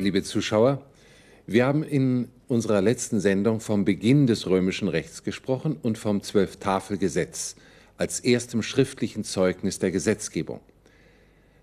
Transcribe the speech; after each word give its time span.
Liebe 0.00 0.22
Zuschauer, 0.22 0.80
wir 1.48 1.66
haben 1.66 1.82
in 1.82 2.28
unserer 2.46 2.80
letzten 2.80 3.18
Sendung 3.18 3.58
vom 3.58 3.84
Beginn 3.84 4.28
des 4.28 4.46
römischen 4.46 4.86
Rechts 4.86 5.24
gesprochen 5.24 5.76
und 5.82 5.98
vom 5.98 6.22
Zwölftafelgesetz 6.22 7.56
als 7.96 8.20
erstem 8.20 8.62
schriftlichen 8.62 9.24
Zeugnis 9.24 9.80
der 9.80 9.90
Gesetzgebung. 9.90 10.60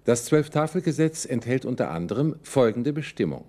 Das 0.04 0.26
Zwölftafelgesetz 0.26 1.24
enthält 1.24 1.64
unter 1.64 1.92
anderem 1.92 2.36
folgende 2.44 2.92
Bestimmung. 2.92 3.46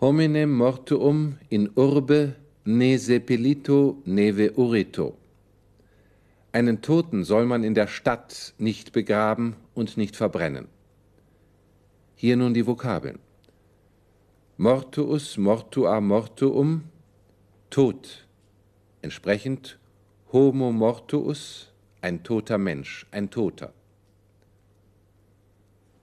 Hominem 0.00 0.50
mortuum 0.50 1.36
in 1.50 1.68
urbe 1.74 2.34
ne 2.64 2.96
sepelito 2.96 4.00
neve 4.06 4.52
urito. 4.56 5.18
Einen 6.52 6.80
Toten 6.80 7.24
soll 7.24 7.44
man 7.44 7.62
in 7.62 7.74
der 7.74 7.88
Stadt 7.88 8.54
nicht 8.56 8.92
begraben 8.92 9.56
und 9.74 9.98
nicht 9.98 10.16
verbrennen. 10.16 10.66
Hier 12.22 12.36
nun 12.36 12.52
die 12.52 12.66
Vokabeln. 12.66 13.18
Mortuus, 14.58 15.38
mortua, 15.38 16.02
mortuum, 16.02 16.84
Tod. 17.70 18.26
Entsprechend 19.00 19.78
Homo 20.30 20.70
mortuus, 20.70 21.72
ein 22.02 22.22
toter 22.22 22.58
Mensch, 22.58 23.06
ein 23.10 23.30
Toter. 23.30 23.72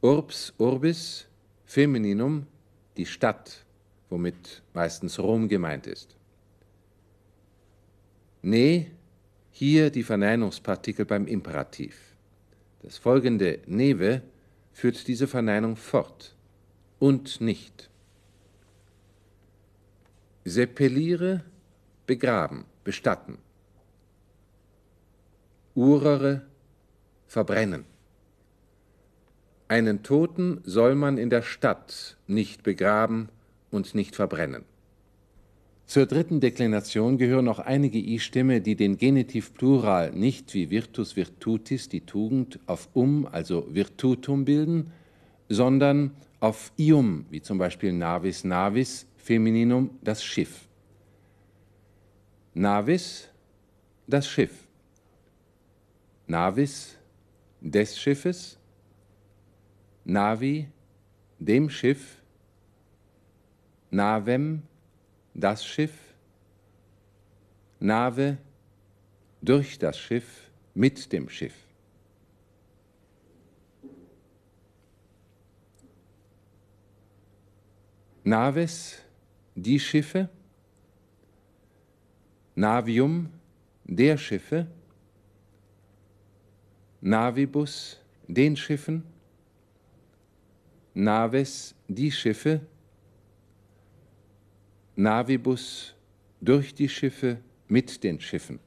Urbs, 0.01 0.55
urbis, 0.57 1.27
Femininum, 1.65 2.47
die 2.97 3.05
Stadt, 3.05 3.63
womit 4.09 4.63
meistens 4.73 5.19
Rom 5.19 5.47
gemeint 5.47 5.85
ist. 5.85 6.15
Ne, 8.41 8.87
hier 9.51 9.91
die 9.91 10.01
Verneinungspartikel 10.01 11.05
beim 11.05 11.27
Imperativ. 11.27 11.95
Das 12.81 12.97
folgende 12.97 13.59
neve 13.67 14.23
führt 14.77 15.07
diese 15.07 15.25
Verneinung 15.25 15.75
fort 15.75 16.35
und 16.99 17.41
nicht. 17.41 17.89
Sepeliere, 20.45 21.43
begraben, 22.05 22.65
bestatten. 22.83 23.39
Urere, 25.73 26.43
verbrennen. 27.25 27.85
Einen 29.67 30.03
Toten 30.03 30.61
soll 30.63 30.93
man 30.93 31.17
in 31.17 31.31
der 31.31 31.41
Stadt 31.41 32.15
nicht 32.27 32.61
begraben 32.61 33.29
und 33.71 33.95
nicht 33.95 34.15
verbrennen. 34.15 34.63
Zur 35.87 36.05
dritten 36.05 36.41
Deklination 36.41 37.17
gehören 37.17 37.45
noch 37.45 37.59
einige 37.59 37.97
I-Stämme, 37.97 38.59
die 38.59 38.75
den 38.75 38.97
Genitiv 38.97 39.53
Plural 39.53 40.11
nicht 40.11 40.53
wie 40.53 40.69
Virtus 40.69 41.15
Virtutis, 41.15 41.87
die 41.87 42.01
Tugend, 42.01 42.59
auf 42.65 42.89
um, 42.93 43.25
also 43.25 43.65
Virtutum 43.73 44.43
bilden, 44.43 44.91
sondern 45.47 46.11
auf 46.41 46.73
ium, 46.77 47.25
wie 47.29 47.41
zum 47.41 47.57
Beispiel 47.57 47.93
Navis 47.93 48.43
Navis, 48.43 49.07
Femininum 49.15 49.91
das 50.01 50.25
Schiff. 50.25 50.67
Navis 52.53 53.29
das 54.07 54.27
Schiff. 54.27 54.67
Navis 56.27 56.97
des 57.61 57.97
Schiffes. 57.97 58.59
Navi 60.03 60.67
dem 61.39 61.69
Schiff. 61.69 62.21
Navem 63.89 64.63
das 65.37 65.63
Schiff. 65.65 65.93
Nave 67.79 68.37
durch 69.41 69.77
das 69.77 69.97
Schiff 69.99 70.49
mit 70.73 71.13
dem 71.13 71.29
Schiff. 71.29 71.53
Naves 78.23 78.97
die 79.55 79.79
Schiffe, 79.79 80.27
Navium 82.55 83.31
der 83.85 84.17
Schiffe, 84.17 84.67
Navibus 86.99 88.01
den 88.27 88.57
Schiffen, 88.57 89.03
Naves 90.93 91.73
die 91.87 92.11
Schiffe, 92.11 92.59
Navibus 94.97 95.93
durch 96.41 96.73
die 96.73 96.89
Schiffe 96.89 97.37
mit 97.67 98.03
den 98.03 98.19
Schiffen. 98.19 98.57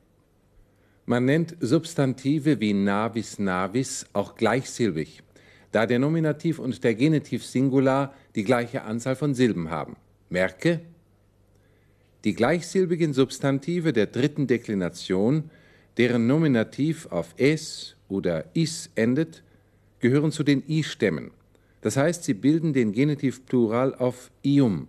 Man 1.05 1.25
nennt 1.25 1.57
Substantive 1.59 2.61
wie 2.61 2.73
navis 2.73 3.41
navis 3.41 4.07
auch 4.13 4.37
gleichsilbig, 4.37 5.25
da 5.73 5.87
der 5.87 5.99
Nominativ 5.99 6.61
und 6.61 6.85
der 6.85 6.95
Genitiv 6.95 7.45
Singular 7.45 8.15
die 8.37 8.45
gleiche 8.45 8.83
Anzahl 8.83 9.17
von 9.17 9.35
Silben 9.35 9.71
haben. 9.71 9.97
Merke, 10.29 10.81
die 12.23 12.35
gleichsilbigen 12.35 13.13
Substantive 13.13 13.93
der 13.93 14.07
dritten 14.07 14.47
Deklination, 14.47 15.51
deren 15.97 16.29
Nominativ 16.29 17.07
auf 17.07 17.35
es 17.39 17.97
oder 18.09 18.45
is 18.55 18.89
endet, 18.95 19.43
gehören 19.99 20.31
zu 20.31 20.45
den 20.45 20.63
i-Stämmen. 20.69 21.33
Das 21.81 21.97
heißt, 21.97 22.23
sie 22.23 22.35
bilden 22.35 22.73
den 22.73 22.93
Genitiv 22.93 23.47
Plural 23.47 23.97
auf 23.97 24.31
ium, 24.45 24.87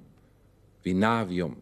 wie 0.83 0.93
navium. 0.93 1.57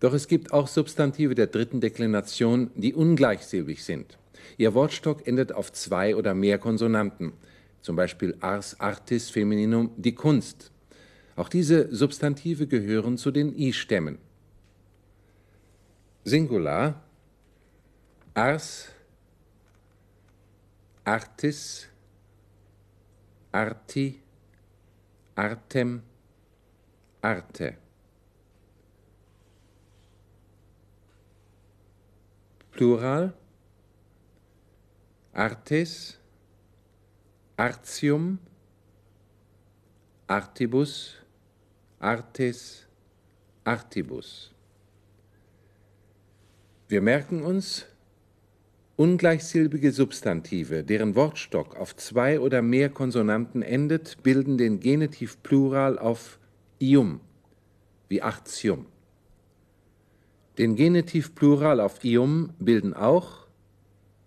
Doch 0.00 0.12
es 0.12 0.28
gibt 0.28 0.52
auch 0.52 0.68
Substantive 0.68 1.34
der 1.34 1.48
dritten 1.48 1.80
Deklination, 1.80 2.70
die 2.74 2.94
ungleichsilbig 2.94 3.84
sind. 3.84 4.18
Ihr 4.56 4.74
Wortstock 4.74 5.26
endet 5.26 5.52
auf 5.52 5.72
zwei 5.72 6.14
oder 6.14 6.34
mehr 6.34 6.58
Konsonanten, 6.58 7.32
zum 7.82 7.96
Beispiel 7.96 8.36
ars 8.40 8.78
artis 8.80 9.30
femininum, 9.30 9.90
die 9.96 10.14
Kunst. 10.14 10.70
Auch 11.36 11.48
diese 11.48 11.94
Substantive 11.94 12.66
gehören 12.66 13.18
zu 13.18 13.30
den 13.30 13.56
I-Stämmen. 13.56 14.18
Singular 16.24 17.02
ars, 18.34 18.88
artis, 21.04 21.88
arti, 23.50 24.20
artem, 25.34 26.02
arte. 27.20 27.76
Plural. 32.70 33.32
Artes, 35.32 36.18
artium, 37.56 38.38
artibus, 40.26 41.14
artes, 42.00 42.86
artibus. 43.62 44.52
Wir 46.88 47.00
merken 47.00 47.42
uns, 47.42 47.86
ungleichsilbige 48.96 49.92
Substantive, 49.92 50.82
deren 50.82 51.14
Wortstock 51.14 51.76
auf 51.76 51.94
zwei 51.94 52.40
oder 52.40 52.62
mehr 52.62 52.90
Konsonanten 52.90 53.62
endet, 53.62 54.22
bilden 54.24 54.58
den 54.58 54.80
Genitiv 54.80 55.42
Plural 55.42 55.98
auf 55.98 56.37
ium, 56.80 57.20
wie 58.08 58.22
artium. 58.22 58.86
Den 60.58 60.74
Genitiv 60.76 61.34
Plural 61.34 61.80
auf 61.80 62.04
ium 62.04 62.52
bilden 62.58 62.94
auch 62.94 63.46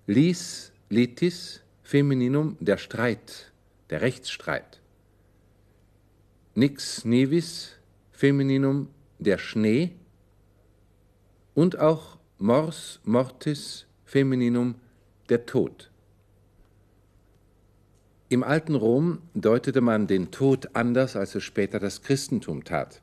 lis, 0.08 0.72
litis, 0.90 1.62
Femininum, 1.84 2.58
der 2.60 2.78
Streit, 2.78 3.52
der 3.90 4.02
Rechtsstreit. 4.02 4.80
Nix 6.56 7.06
nivis, 7.06 7.74
Femininum, 8.12 8.88
der 9.20 9.38
Schnee 9.38 9.92
und 11.54 11.80
auch 11.80 12.18
mors 12.38 13.00
mortis, 13.04 13.86
Femininum, 14.06 14.76
der 15.30 15.46
Tod. 15.46 15.91
Im 18.32 18.44
alten 18.44 18.76
Rom 18.76 19.18
deutete 19.34 19.82
man 19.82 20.08
den 20.08 20.32
Tod 20.32 20.70
anders, 20.72 21.18
als 21.18 21.36
es 21.36 21.44
später 21.44 21.80
das 21.82 22.02
Christentum 22.02 22.64
tat. 22.64 23.02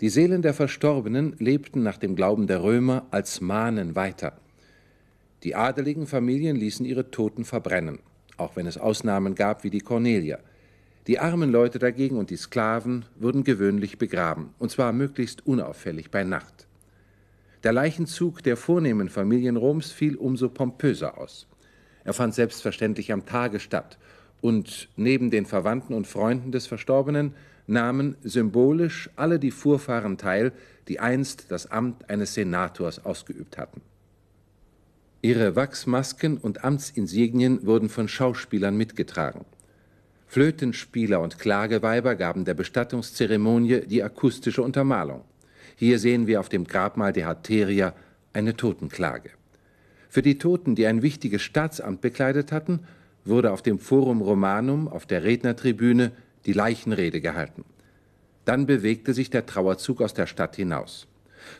Die 0.00 0.08
Seelen 0.08 0.40
der 0.40 0.54
Verstorbenen 0.54 1.34
lebten 1.40 1.82
nach 1.82 1.96
dem 1.96 2.14
Glauben 2.14 2.46
der 2.46 2.62
Römer 2.62 3.08
als 3.10 3.40
Mahnen 3.40 3.96
weiter. 3.96 4.38
Die 5.42 5.56
adeligen 5.56 6.06
Familien 6.06 6.54
ließen 6.54 6.86
ihre 6.86 7.10
Toten 7.10 7.44
verbrennen, 7.44 7.98
auch 8.36 8.54
wenn 8.54 8.68
es 8.68 8.78
Ausnahmen 8.78 9.34
gab 9.34 9.64
wie 9.64 9.70
die 9.70 9.80
Cornelier. 9.80 10.38
Die 11.08 11.18
armen 11.18 11.50
Leute 11.50 11.80
dagegen 11.80 12.16
und 12.16 12.30
die 12.30 12.36
Sklaven 12.36 13.06
wurden 13.18 13.42
gewöhnlich 13.42 13.98
begraben, 13.98 14.50
und 14.60 14.70
zwar 14.70 14.92
möglichst 14.92 15.44
unauffällig 15.44 16.12
bei 16.12 16.22
Nacht. 16.22 16.68
Der 17.64 17.72
Leichenzug 17.72 18.44
der 18.44 18.56
vornehmen 18.56 19.08
Familien 19.08 19.56
Roms 19.56 19.90
fiel 19.90 20.14
umso 20.14 20.50
pompöser 20.50 21.18
aus. 21.18 21.48
Er 22.04 22.14
fand 22.14 22.34
selbstverständlich 22.34 23.12
am 23.12 23.26
Tage 23.26 23.58
statt, 23.60 23.98
und 24.40 24.88
neben 24.96 25.30
den 25.30 25.46
Verwandten 25.46 25.94
und 25.94 26.06
Freunden 26.06 26.52
des 26.52 26.66
Verstorbenen 26.66 27.34
nahmen 27.66 28.16
symbolisch 28.22 29.10
alle 29.16 29.38
die 29.38 29.50
Vorfahren 29.50 30.18
teil, 30.18 30.52
die 30.88 31.00
einst 31.00 31.50
das 31.50 31.70
Amt 31.70 32.10
eines 32.10 32.34
Senators 32.34 33.04
ausgeübt 33.04 33.58
hatten. 33.58 33.80
Ihre 35.22 35.54
Wachsmasken 35.54 36.38
und 36.38 36.64
Amtsinsignien 36.64 37.66
wurden 37.66 37.88
von 37.88 38.08
Schauspielern 38.08 38.76
mitgetragen. 38.76 39.44
Flötenspieler 40.26 41.20
und 41.20 41.38
Klageweiber 41.38 42.14
gaben 42.14 42.44
der 42.44 42.54
Bestattungszeremonie 42.54 43.80
die 43.86 44.02
akustische 44.02 44.62
Untermalung. 44.62 45.24
Hier 45.76 45.98
sehen 45.98 46.26
wir 46.26 46.40
auf 46.40 46.48
dem 46.48 46.64
Grabmal 46.64 47.12
der 47.12 47.26
Hateria 47.26 47.94
eine 48.32 48.56
Totenklage. 48.56 49.30
Für 50.08 50.22
die 50.22 50.38
Toten, 50.38 50.74
die 50.74 50.86
ein 50.86 51.02
wichtiges 51.02 51.42
Staatsamt 51.42 52.00
bekleidet 52.00 52.52
hatten, 52.52 52.80
wurde 53.24 53.52
auf 53.52 53.62
dem 53.62 53.78
Forum 53.78 54.22
Romanum 54.22 54.88
auf 54.88 55.06
der 55.06 55.24
Rednertribüne 55.24 56.12
die 56.46 56.52
Leichenrede 56.52 57.20
gehalten. 57.20 57.64
Dann 58.44 58.66
bewegte 58.66 59.14
sich 59.14 59.30
der 59.30 59.46
Trauerzug 59.46 60.00
aus 60.00 60.14
der 60.14 60.26
Stadt 60.26 60.56
hinaus. 60.56 61.06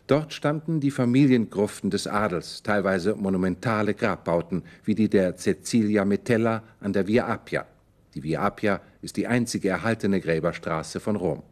Dort 0.07 0.33
standen 0.33 0.81
die 0.81 0.91
Familiengruften 0.91 1.91
des 1.91 2.07
Adels, 2.07 2.63
teilweise 2.63 3.15
monumentale 3.15 3.95
Grabbauten, 3.95 4.63
wie 4.85 4.95
die 4.95 5.09
der 5.09 5.37
Cecilia 5.37 6.05
Metella 6.05 6.63
an 6.81 6.93
der 6.93 7.07
Via 7.07 7.27
Appia. 7.33 7.67
Die 8.15 8.23
Via 8.23 8.47
Appia 8.47 8.81
ist 9.03 9.17
die 9.17 9.27
einzige 9.27 9.69
erhaltene 9.69 10.21
Gräberstraße 10.21 11.01
von 11.01 11.17
Rom. 11.17 11.43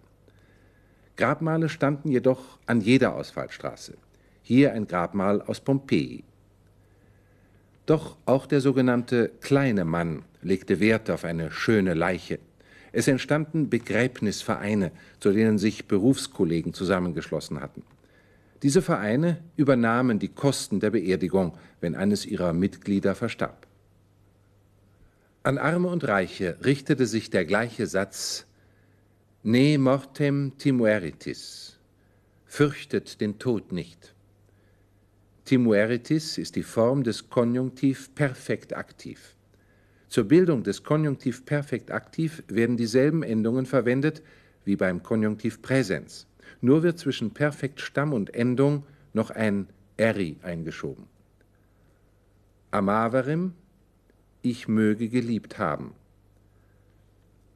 Grabmale 1.17 1.69
standen 1.69 2.11
jedoch 2.11 2.59
an 2.67 2.81
jeder 2.81 3.15
Ausfallstraße. 3.15 3.95
Hier 4.43 4.73
ein 4.73 4.87
Grabmal 4.87 5.43
aus 5.43 5.61
Pompeji. 5.61 6.25
Doch 7.89 8.19
auch 8.27 8.45
der 8.45 8.61
sogenannte 8.61 9.31
kleine 9.41 9.87
Mann 9.87 10.23
legte 10.43 10.79
Wert 10.79 11.09
auf 11.09 11.25
eine 11.25 11.51
schöne 11.51 11.95
Leiche. 11.95 12.39
Es 12.93 13.09
entstanden 13.09 13.71
Begräbnisvereine, 13.71 14.93
zu 15.21 15.33
denen 15.33 15.57
sich 15.57 15.87
Berufskollegen 15.87 16.75
zusammengeschlossen 16.75 17.61
hatten. 17.61 17.83
Diese 18.63 18.83
Vereine 18.83 19.43
übernahmen 19.57 20.19
die 20.19 20.29
Kosten 20.29 20.81
der 20.81 20.91
Beerdigung, 20.91 21.57
wenn 21.81 21.95
eines 21.95 22.27
ihrer 22.27 22.53
Mitglieder 22.53 23.15
verstarb. 23.15 23.67
An 25.43 25.57
Arme 25.57 25.89
und 25.89 26.07
Reiche 26.07 26.59
richtete 26.63 27.07
sich 27.07 27.31
der 27.31 27.47
gleiche 27.47 27.87
Satz 27.87 28.45
Ne 29.43 29.79
mortem 29.79 30.59
timueritis, 30.59 31.79
fürchtet 32.45 33.23
den 33.23 33.39
Tod 33.39 33.73
nicht. 33.73 34.13
Timueritis 35.49 36.37
ist 36.37 36.57
die 36.57 36.63
Form 36.63 37.05
des 37.05 37.31
Konjunktiv 37.31 38.15
perfekt 38.15 38.77
aktiv. 38.77 39.35
Zur 40.09 40.25
Bildung 40.25 40.63
des 40.63 40.83
Konjunktiv 40.85 41.47
perfekt 41.47 41.91
aktiv 41.91 42.43
werden 42.49 42.77
dieselben 42.77 43.23
Endungen 43.23 43.65
verwendet 43.65 44.23
wie 44.67 44.77
beim 44.77 45.03
Konjunktiv 45.03 45.63
Präsens. 45.63 46.27
Nur 46.61 46.83
wird 46.83 46.99
zwischen 46.99 47.33
Perfekt 47.33 47.81
Stamm 47.81 48.13
und 48.13 48.35
Endung 48.35 48.85
noch 49.15 49.31
ein 49.31 49.69
eri 49.97 50.37
eingeschoben. 50.43 51.07
Amaverim, 52.71 53.55
ich 54.43 54.69
möge 54.69 55.09
geliebt 55.09 55.57
haben. 55.57 55.95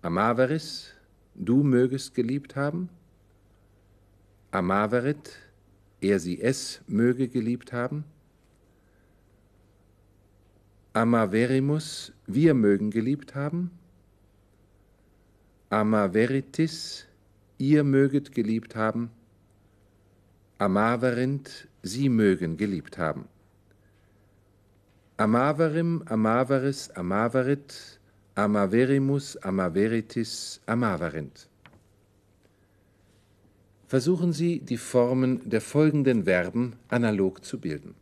Amaveris, 0.00 0.94
du 1.34 1.62
mögest 1.62 2.14
geliebt 2.14 2.56
haben. 2.56 2.88
Amaverit, 4.50 5.38
er 6.02 6.18
sie 6.18 6.40
es 6.40 6.82
möge 6.86 7.28
geliebt 7.28 7.72
haben. 7.72 8.04
Amaverimus, 10.92 12.12
wir 12.26 12.52
mögen 12.54 12.90
geliebt 12.90 13.34
haben. 13.34 13.70
Amaveritis, 15.70 17.06
ihr 17.56 17.82
möget 17.82 18.34
geliebt 18.34 18.76
haben. 18.76 19.10
Amaverint, 20.58 21.66
sie 21.82 22.08
mögen 22.08 22.56
geliebt 22.56 22.98
haben. 22.98 23.26
Amaverim, 25.16 26.02
Amaveris, 26.06 26.90
Amaverit, 26.90 28.00
Amaverimus, 28.34 29.36
Amaveritis, 29.38 30.60
Amaverint. 30.66 31.48
Versuchen 33.92 34.32
Sie, 34.32 34.60
die 34.60 34.78
Formen 34.78 35.50
der 35.50 35.60
folgenden 35.60 36.24
Verben 36.24 36.76
analog 36.88 37.44
zu 37.44 37.60
bilden. 37.60 37.94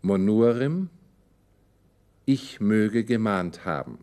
Monurim, 0.00 0.88
ich 2.24 2.58
möge 2.58 3.04
gemahnt 3.04 3.66
haben. 3.66 3.98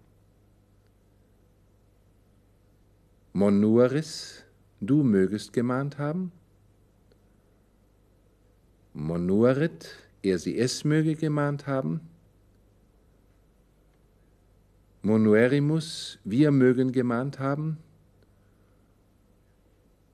Monuaris, 3.34 4.44
du 4.80 5.02
mögest 5.02 5.52
gemahnt 5.52 5.98
haben. 5.98 6.32
Monuarit, 8.94 9.90
er 10.22 10.38
sie 10.38 10.56
es 10.60 10.84
möge 10.84 11.16
gemahnt 11.16 11.66
haben. 11.66 12.00
Monuerimus, 15.02 16.20
wir 16.24 16.52
mögen 16.52 16.92
gemahnt 16.92 17.40
haben. 17.40 17.80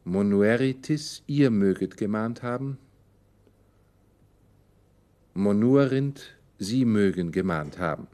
Monueritis, 0.10 1.22
ihr 1.28 1.52
möget 1.52 1.96
gemahnt 1.96 2.42
haben. 2.42 2.80
Monuerint, 5.36 6.36
sie 6.58 6.84
mögen 6.84 7.32
gemahnt 7.32 7.78
haben. 7.78 8.08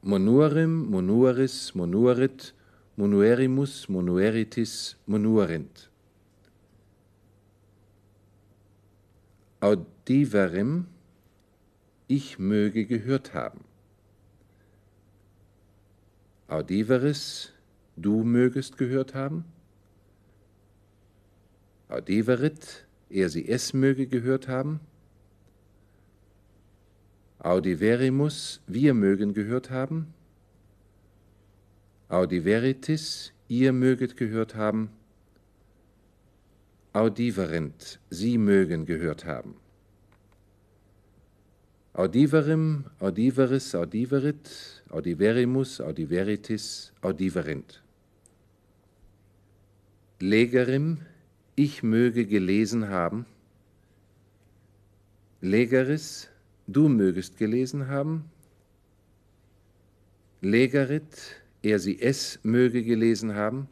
Monuerim, 0.00 0.86
monueris, 0.90 1.74
monuerit, 1.74 2.54
monuerimus, 2.96 3.90
monueritis, 3.90 4.96
monuerint. 5.04 5.90
Audiverim, 9.60 10.86
ich 12.08 12.38
möge 12.38 12.86
gehört 12.86 13.34
haben. 13.34 13.60
Audiveris, 16.48 17.52
du 17.96 18.24
mögest 18.24 18.78
gehört 18.78 19.14
haben. 19.14 19.44
Audiverit, 21.88 22.86
er 23.08 23.28
sie 23.28 23.48
es 23.48 23.72
möge 23.72 24.06
gehört 24.06 24.48
haben. 24.48 24.80
Audiverimus, 27.38 28.60
wir 28.66 28.92
mögen 28.94 29.34
gehört 29.34 29.70
haben. 29.70 30.12
Audiveritis, 32.08 33.32
ihr 33.48 33.72
möget 33.72 34.16
gehört 34.16 34.54
haben. 34.56 34.90
Audiverent, 36.92 38.00
sie 38.10 38.38
mögen 38.38 38.86
gehört 38.86 39.24
haben. 39.24 39.54
Audiverim, 41.92 42.84
audiveris, 43.00 43.74
audiverit, 43.74 44.82
audiverimus, 44.90 45.80
audiveritis, 45.80 46.92
audiverint. 47.00 47.82
Legerim, 50.20 50.98
ich 51.56 51.82
möge 51.82 52.26
gelesen 52.26 52.88
haben. 52.90 53.24
Legeris, 55.40 56.28
du 56.66 56.88
mögest 56.88 57.38
gelesen 57.38 57.88
haben. 57.88 58.24
Legerit, 60.42 61.40
er 61.62 61.78
sie 61.78 62.00
es 62.00 62.38
möge 62.42 62.84
gelesen 62.84 63.34
haben. 63.34 63.68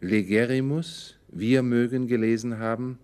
Legerimus, 0.00 1.18
wir 1.28 1.62
mögen 1.62 2.06
gelesen 2.06 2.58
haben. 2.58 2.98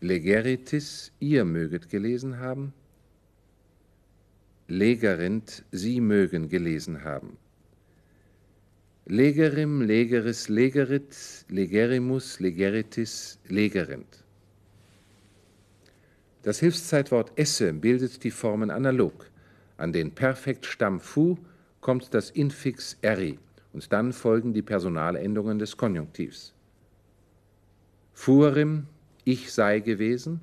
Legeritis, 0.00 1.12
ihr 1.20 1.44
möget 1.44 1.88
gelesen 1.90 2.38
haben. 2.38 2.72
Legerint, 4.66 5.64
sie 5.70 6.00
mögen 6.00 6.48
gelesen 6.48 7.04
haben. 7.04 7.36
Legerim, 9.12 9.82
legeris, 9.82 10.48
legerit, 10.48 11.44
legerimus, 11.50 12.40
legeritis, 12.40 13.38
legerint. 13.46 14.24
Das 16.42 16.60
Hilfszeitwort 16.60 17.30
esse 17.36 17.74
bildet 17.74 18.24
die 18.24 18.30
Formen 18.30 18.70
analog. 18.70 19.30
An 19.76 19.92
den 19.92 20.12
Perfektstamm 20.12 20.98
fu 20.98 21.36
kommt 21.82 22.14
das 22.14 22.30
Infix 22.30 22.96
eri 23.02 23.38
und 23.74 23.92
dann 23.92 24.14
folgen 24.14 24.54
die 24.54 24.62
Personalendungen 24.62 25.58
des 25.58 25.76
Konjunktivs. 25.76 26.54
Furim, 28.14 28.86
ich 29.24 29.52
sei 29.52 29.80
gewesen. 29.80 30.40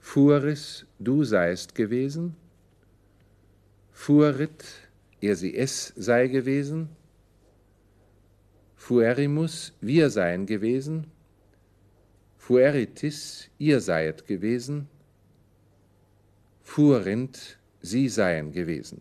Furis, 0.00 0.84
du 0.98 1.24
seist 1.24 1.74
gewesen. 1.74 2.36
Furit, 3.90 4.64
er 5.22 5.34
sie 5.34 5.56
es 5.56 5.94
sei 5.96 6.26
gewesen. 6.26 6.90
Fuerimus, 8.86 9.72
wir 9.80 10.10
seien 10.10 10.46
gewesen. 10.46 11.08
Fueritis, 12.38 13.50
ihr 13.58 13.80
seiet 13.80 14.28
gewesen. 14.28 14.86
Furint, 16.62 17.58
sie 17.82 18.08
seien 18.08 18.52
gewesen. 18.52 19.00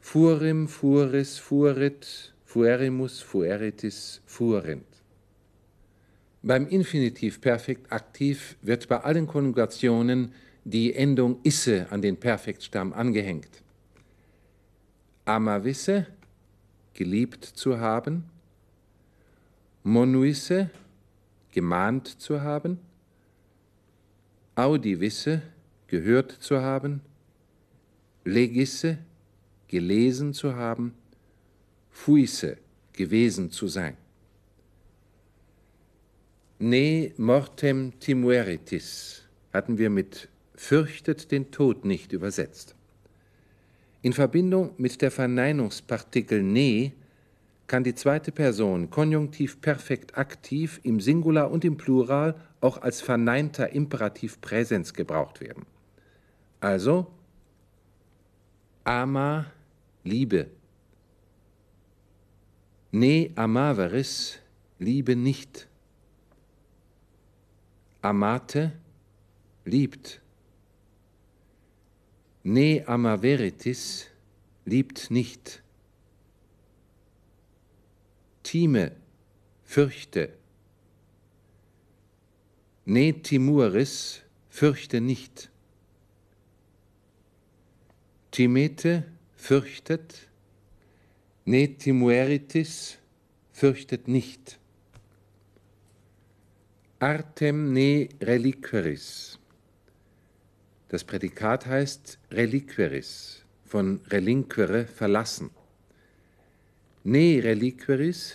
Furim, 0.00 0.66
furis, 0.66 1.38
furit, 1.38 2.34
fuerimus, 2.44 3.22
fueritis, 3.22 4.20
furint. 4.26 4.92
Beim 6.42 6.66
Infinitiv 6.66 7.40
Perfekt 7.40 7.92
aktiv 7.92 8.56
wird 8.62 8.88
bei 8.88 8.98
allen 8.98 9.28
Konjugationen 9.28 10.32
die 10.64 10.92
Endung 10.92 11.38
isse 11.44 11.86
an 11.92 12.02
den 12.02 12.16
Perfektstamm 12.16 12.92
angehängt. 12.92 13.62
Amavisse, 15.24 16.08
geliebt 16.98 17.44
zu 17.44 17.78
haben. 17.78 18.24
Monuisse, 19.84 20.68
gemahnt 21.52 22.20
zu 22.20 22.40
haben. 22.40 22.80
Audivisse, 24.56 25.42
gehört 25.86 26.32
zu 26.32 26.60
haben. 26.60 27.00
Legisse, 28.24 28.98
gelesen 29.68 30.34
zu 30.34 30.56
haben. 30.56 30.92
Fuisse, 31.88 32.58
gewesen 32.92 33.52
zu 33.52 33.68
sein. 33.68 33.96
Ne 36.58 37.12
mortem 37.16 37.92
timueritis 38.00 39.22
hatten 39.52 39.78
wir 39.78 39.88
mit 39.88 40.28
fürchtet 40.56 41.30
den 41.30 41.52
Tod 41.52 41.84
nicht 41.84 42.12
übersetzt. 42.12 42.74
In 44.02 44.12
Verbindung 44.12 44.74
mit 44.76 45.02
der 45.02 45.10
Verneinungspartikel 45.10 46.42
ne 46.42 46.92
kann 47.66 47.84
die 47.84 47.94
zweite 47.94 48.32
Person 48.32 48.90
konjunktiv 48.90 49.60
perfekt 49.60 50.16
aktiv 50.16 50.80
im 50.84 51.00
Singular 51.00 51.50
und 51.50 51.64
im 51.64 51.76
Plural 51.76 52.34
auch 52.60 52.78
als 52.78 53.00
verneinter 53.00 53.72
Imperativ 53.72 54.40
Präsens 54.40 54.94
gebraucht 54.94 55.40
werden. 55.40 55.66
Also 56.60 57.08
ama 58.84 59.46
Liebe. 60.04 60.46
Ne 62.90 63.30
amaveris 63.34 64.38
Liebe 64.78 65.14
nicht. 65.16 65.68
Amate 68.00 68.72
liebt. 69.64 70.22
Ne 72.50 72.82
amaveritis 72.86 74.06
liebt 74.64 75.10
nicht. 75.10 75.62
Time 78.42 78.92
fürchte. 79.64 80.32
Ne 82.86 83.12
timuris 83.12 84.22
fürchte 84.48 85.02
nicht. 85.02 85.50
Timete 88.30 89.04
fürchtet. 89.36 90.30
Ne 91.44 91.68
timueritis 91.76 92.96
fürchtet 93.52 94.08
nicht. 94.08 94.58
Artem 96.98 97.74
ne 97.74 98.08
reliqueris. 98.22 99.38
Das 100.88 101.04
Prädikat 101.04 101.66
heißt 101.66 102.18
reliqueris, 102.30 103.44
von 103.64 104.00
relinquere 104.10 104.86
verlassen. 104.86 105.50
Ne 107.04 107.40
reliqueris 107.42 108.34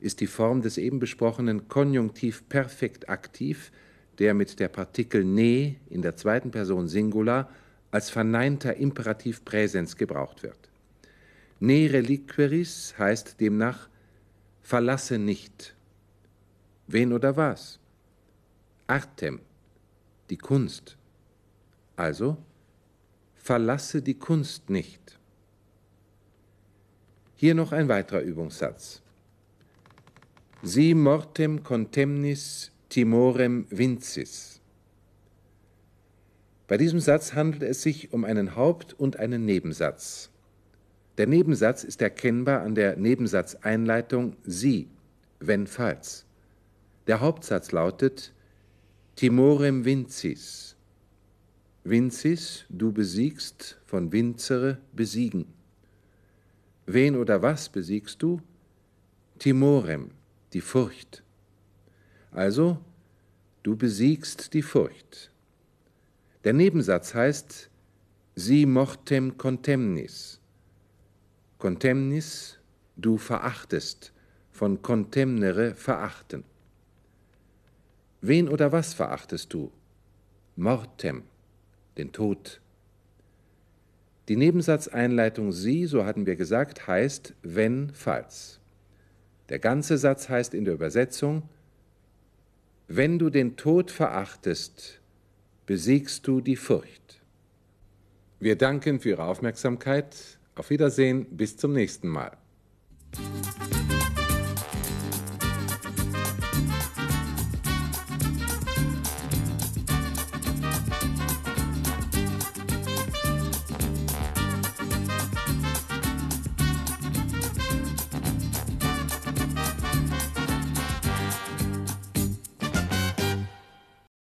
ist 0.00 0.20
die 0.20 0.26
Form 0.26 0.62
des 0.62 0.78
eben 0.78 0.98
besprochenen 0.98 1.68
Konjunktiv 1.68 2.48
perfekt 2.48 3.08
aktiv, 3.08 3.70
der 4.18 4.34
mit 4.34 4.58
der 4.58 4.68
Partikel 4.68 5.24
ne 5.24 5.76
in 5.88 6.02
der 6.02 6.16
zweiten 6.16 6.50
Person 6.50 6.88
Singular 6.88 7.48
als 7.90 8.10
verneinter 8.10 8.76
Imperativ 8.76 9.44
Präsens 9.44 9.96
gebraucht 9.96 10.42
wird. 10.42 10.70
Ne 11.60 11.92
reliqueris 11.92 12.94
heißt 12.98 13.40
demnach 13.40 13.88
verlasse 14.62 15.18
nicht 15.18 15.74
Wen 16.92 17.12
oder 17.12 17.36
was? 17.36 17.78
Artem, 18.88 19.40
die 20.28 20.36
Kunst. 20.36 20.96
Also, 22.00 22.38
verlasse 23.34 24.00
die 24.00 24.14
Kunst 24.14 24.70
nicht. 24.70 25.18
Hier 27.36 27.54
noch 27.54 27.72
ein 27.72 27.88
weiterer 27.88 28.22
Übungssatz. 28.22 29.02
Si 30.62 30.94
mortem 30.94 31.62
contemnis 31.62 32.72
timorem 32.88 33.66
vincis. 33.68 34.62
Bei 36.68 36.78
diesem 36.78 37.00
Satz 37.00 37.34
handelt 37.34 37.64
es 37.64 37.82
sich 37.82 38.14
um 38.14 38.24
einen 38.24 38.56
Haupt- 38.56 38.94
und 38.94 39.18
einen 39.18 39.44
Nebensatz. 39.44 40.30
Der 41.18 41.26
Nebensatz 41.26 41.84
ist 41.84 42.00
erkennbar 42.00 42.62
an 42.62 42.74
der 42.74 42.96
Nebensatzeinleitung 42.96 44.36
sie, 44.44 44.88
wenn 45.38 45.66
falls. 45.66 46.24
Der 47.06 47.20
Hauptsatz 47.20 47.72
lautet 47.72 48.32
Timorem 49.16 49.84
vincis. 49.84 50.76
Vincis, 51.82 52.66
du 52.68 52.92
besiegst, 52.92 53.80
von 53.86 54.12
vincere, 54.12 54.76
besiegen. 54.92 55.46
Wen 56.84 57.16
oder 57.16 57.40
was 57.40 57.70
besiegst 57.70 58.22
du? 58.22 58.42
Timorem, 59.38 60.10
die 60.52 60.60
Furcht. 60.60 61.22
Also, 62.32 62.76
du 63.62 63.76
besiegst 63.76 64.52
die 64.52 64.60
Furcht. 64.60 65.30
Der 66.44 66.52
Nebensatz 66.52 67.14
heißt 67.14 67.70
Si 68.36 68.66
mortem 68.66 69.38
contemnis. 69.38 70.38
Contemnis, 71.56 72.58
du 72.96 73.16
verachtest, 73.16 74.12
von 74.50 74.82
contemnere 74.82 75.74
verachten. 75.74 76.44
Wen 78.20 78.50
oder 78.50 78.70
was 78.70 78.92
verachtest 78.92 79.54
du? 79.54 79.72
Mortem, 80.56 81.22
den 81.96 82.12
Tod. 82.12 82.60
Die 84.28 84.36
Nebensatzeinleitung 84.36 85.52
sie, 85.52 85.86
so 85.86 86.04
hatten 86.04 86.26
wir 86.26 86.36
gesagt, 86.36 86.86
heißt 86.86 87.34
wenn, 87.42 87.90
falls. 87.92 88.60
Der 89.48 89.58
ganze 89.58 89.98
Satz 89.98 90.28
heißt 90.28 90.54
in 90.54 90.64
der 90.64 90.74
Übersetzung, 90.74 91.42
wenn 92.86 93.18
du 93.18 93.30
den 93.30 93.56
Tod 93.56 93.90
verachtest, 93.90 95.00
besiegst 95.66 96.26
du 96.26 96.40
die 96.40 96.56
Furcht. 96.56 97.20
Wir 98.40 98.56
danken 98.56 99.00
für 99.00 99.10
Ihre 99.10 99.24
Aufmerksamkeit. 99.24 100.16
Auf 100.54 100.70
Wiedersehen, 100.70 101.26
bis 101.36 101.56
zum 101.56 101.72
nächsten 101.72 102.08
Mal. 102.08 102.36